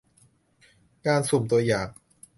[1.05, 1.87] การสุ่มตัวอย่าง